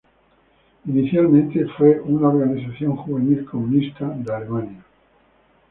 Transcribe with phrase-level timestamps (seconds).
[0.87, 4.83] Inicialmente fue una organización juvenil comunista de Alemania.